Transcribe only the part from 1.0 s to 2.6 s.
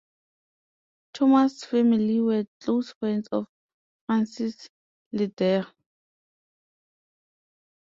Thomas' family were